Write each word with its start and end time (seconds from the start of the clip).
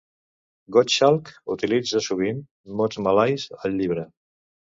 Godshalk 0.77 1.29
utilitza 1.55 2.01
sovint 2.07 2.41
mots 2.81 2.99
malais 3.11 3.47
al 3.61 3.79
llibre. 3.79 4.09